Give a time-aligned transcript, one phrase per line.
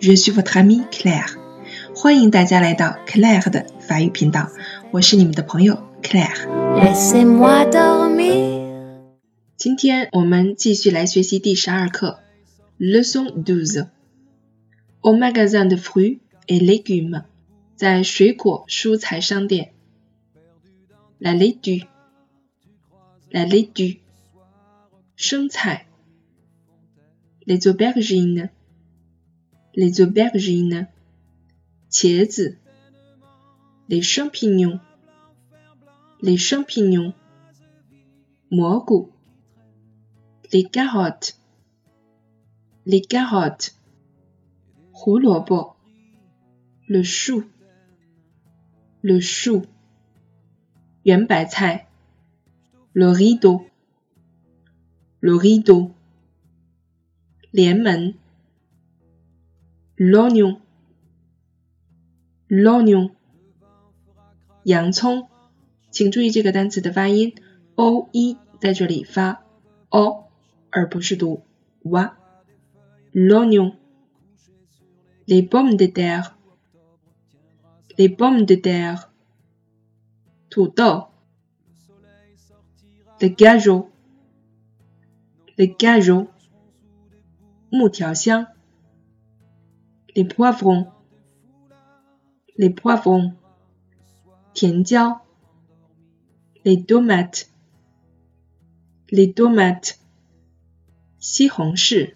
[0.00, 1.38] Je suis votre amie Claire.
[1.94, 4.50] 欢迎大家来到 Claire 的法语频道，
[4.90, 6.34] 我是你们的朋友 Claire。
[9.56, 12.18] 今天我们继续来学习第十二课
[12.78, 13.88] ，Leçon douze。
[15.00, 17.22] Au magasin de fruits et légumes，
[17.76, 19.72] 在水果蔬菜商店。
[21.18, 21.86] La laitue，la
[23.46, 23.98] laitue，
[25.16, 25.86] 生菜。
[27.46, 27.58] Les
[29.75, 30.87] aubergines，les aubergines，
[31.89, 32.57] 茄子。
[33.89, 37.13] Les champignons，les champignons，
[38.51, 39.11] 蘑菇。
[40.51, 41.37] Les carottes,
[42.85, 43.75] les carottes.
[46.87, 47.43] Le chou,
[49.01, 49.65] le chou.
[52.93, 53.65] Le rideau,
[55.21, 55.91] le rideau.
[59.95, 60.61] L'oignon,
[62.47, 63.11] l'oignon.
[64.63, 65.27] 洋葱，
[65.91, 67.33] 请注意这个单词的发音，
[67.75, 69.43] o e 在这里发
[69.89, 70.25] o。
[70.71, 71.43] 而不是读
[71.81, 73.75] wa。L'oignon,
[75.25, 76.35] les pommes de terre,
[77.97, 79.09] les pommes de terre,
[80.51, 81.07] 土豆，
[83.19, 83.87] le gazon,
[85.55, 86.27] le gazon,
[87.71, 88.47] 木条香
[90.15, 90.91] ，les poivrons,
[92.57, 93.33] les poivrons,
[94.53, 95.21] 甜椒，
[96.65, 97.49] les tomates,
[99.11, 99.99] les tomates.
[101.19, 102.15] 西红柿。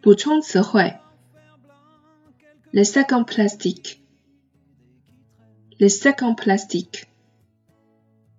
[0.00, 0.98] 补充词汇：
[2.72, 7.06] le sac en plastique，le sac en plastique，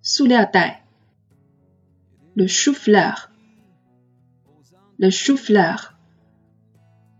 [0.00, 0.82] 塑料袋；
[2.34, 5.94] le chou-fleur，le chou-fleur，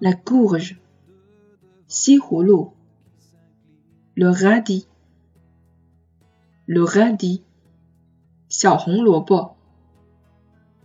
[0.00, 0.80] la courge,
[2.18, 2.74] rouleaux,
[4.14, 4.86] le radis,
[6.66, 7.42] le radis,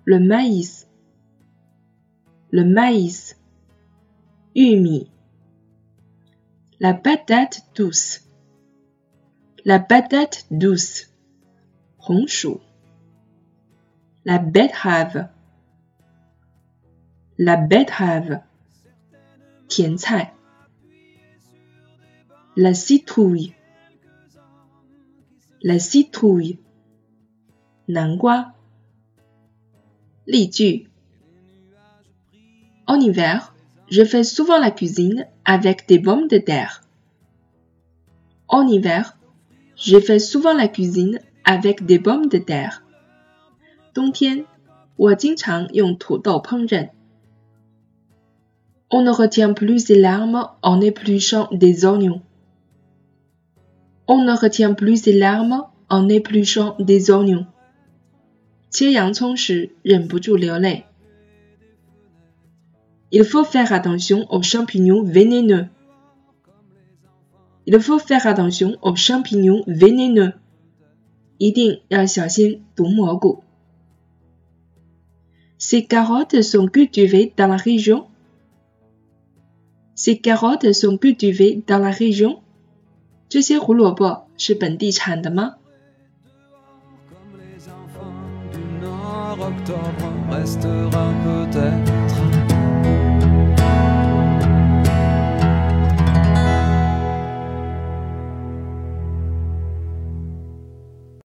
[0.05, 0.87] le maïs,
[2.51, 3.37] le maïs,
[4.55, 5.09] yumi,
[6.79, 8.27] la patate douce,
[9.65, 11.07] la patate douce,
[12.07, 12.57] hongshu,
[14.25, 15.29] la betterave,
[17.37, 18.41] la betterave,
[19.71, 20.27] Tiancai,
[22.57, 23.53] la citrouille,
[25.61, 26.59] la citrouille,
[27.87, 28.53] Nangua,
[32.85, 33.55] en hiver,
[33.89, 36.81] je fais souvent la cuisine avec des pommes de terre.
[38.49, 39.17] En hiver,
[39.77, 42.83] je fais souvent la cuisine avec des pommes de terre.
[48.90, 52.22] On ne retient plus ses larmes en épluchant des oignons.
[54.06, 57.46] On ne retient plus ses larmes en épluchant des oignons.
[58.70, 60.84] 切洋葱时忍不住流泪。
[63.10, 65.66] Il faut faire attention aux champignons vénéneux.
[67.66, 70.34] Il faut faire attention aux champignons vénéneux.
[71.38, 73.42] 一定要小心毒蘑菇。
[75.58, 78.06] Ces carottes sont cultivées dans la région.
[80.00, 82.40] Ces carottes sont cultivées dans la région.
[83.28, 85.56] 这些胡萝卜是本地产的吗？
[89.38, 91.99] octobre restera peut-être